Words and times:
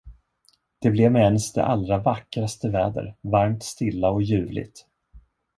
Det 0.79 0.91
blev 0.91 1.11
med 1.11 1.21
ens 1.21 1.53
det 1.53 1.63
allra 1.65 1.97
vackraste 1.97 2.69
väder: 2.69 3.15
varmt, 3.21 3.63
stilla 3.63 4.09
och 4.09 4.21
ljuvligt. 4.23 4.87